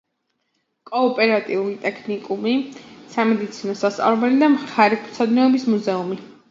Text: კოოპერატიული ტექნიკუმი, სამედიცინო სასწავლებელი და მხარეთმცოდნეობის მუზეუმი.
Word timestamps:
კოოპერატიული 0.91 1.75
ტექნიკუმი, 1.83 2.55
სამედიცინო 3.17 3.79
სასწავლებელი 3.85 4.43
და 4.45 4.53
მხარეთმცოდნეობის 4.59 5.75
მუზეუმი. 5.75 6.25